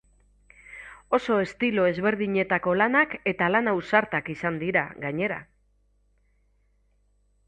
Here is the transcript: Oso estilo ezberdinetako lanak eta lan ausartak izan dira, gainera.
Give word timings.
Oso 1.17 1.35
estilo 1.47 1.83
ezberdinetako 1.89 2.73
lanak 2.81 3.13
eta 3.31 3.49
lan 3.55 3.69
ausartak 3.73 4.31
izan 4.37 4.57
dira, 4.63 4.83
gainera. 5.05 5.37